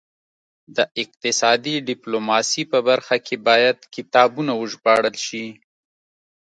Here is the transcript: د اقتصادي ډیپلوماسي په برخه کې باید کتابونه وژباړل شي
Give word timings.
د 0.75 0.77
اقتصادي 1.01 1.75
ډیپلوماسي 1.89 2.63
په 2.71 2.79
برخه 2.89 3.15
کې 3.25 3.35
باید 3.47 3.77
کتابونه 3.95 4.51
وژباړل 4.61 5.15
شي 5.25 5.45